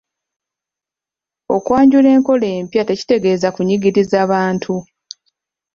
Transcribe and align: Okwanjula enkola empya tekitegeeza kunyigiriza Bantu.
Okwanjula 1.55 2.07
enkola 2.15 2.47
empya 2.57 2.83
tekitegeeza 2.89 3.47
kunyigiriza 3.55 4.19
Bantu. 4.31 4.75